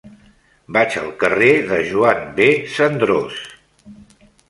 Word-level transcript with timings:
Vaig 0.77 0.97
al 1.01 1.11
carrer 1.25 1.51
de 1.73 1.79
Joan 1.91 2.25
B. 2.41 2.51
Cendrós. 2.79 3.43